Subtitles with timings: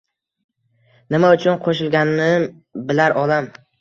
[1.15, 2.49] Nima uchun qo‘shilganim
[2.91, 3.53] bilar olam.